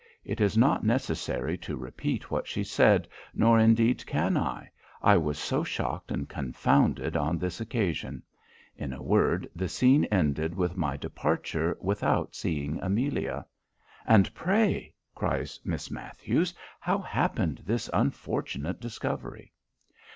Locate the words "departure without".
10.97-12.33